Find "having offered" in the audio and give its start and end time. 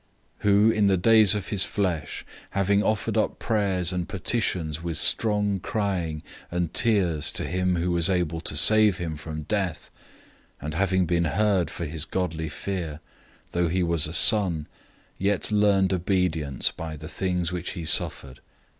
2.49-3.17